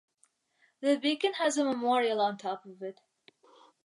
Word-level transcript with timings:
The 0.79 0.97
beacon 0.97 1.33
has 1.33 1.59
a 1.59 1.63
memorial 1.63 2.21
on 2.21 2.39
top 2.39 2.65
of 2.65 2.81
it. 2.81 2.99